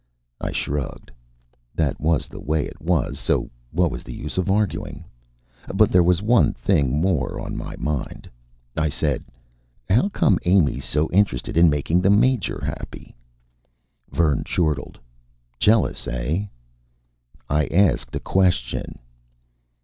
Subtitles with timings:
[0.39, 1.11] I shrugged.
[1.75, 5.03] That was the way it was, so what was the use of arguing?
[5.75, 8.27] But there was one thing more on my mind.
[8.75, 9.23] I said:
[9.87, 13.15] "How come Amy's so interested in making the Major happy?"
[14.09, 14.97] Vern chortled.
[15.59, 16.45] "Jealous, eh?"
[17.47, 18.97] "I asked a question!"